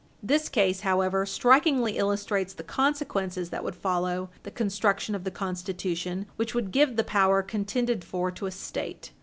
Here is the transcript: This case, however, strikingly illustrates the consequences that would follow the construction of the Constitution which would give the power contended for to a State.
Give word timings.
This 0.23 0.49
case, 0.49 0.79
however, 0.79 1.27
strikingly 1.27 1.99
illustrates 1.99 2.55
the 2.55 2.63
consequences 2.63 3.51
that 3.51 3.63
would 3.63 3.75
follow 3.75 4.31
the 4.41 4.49
construction 4.49 5.13
of 5.13 5.25
the 5.25 5.29
Constitution 5.29 6.25
which 6.37 6.55
would 6.55 6.71
give 6.71 6.95
the 6.95 7.03
power 7.03 7.43
contended 7.43 8.03
for 8.03 8.31
to 8.31 8.47
a 8.47 8.51
State. 8.51 9.11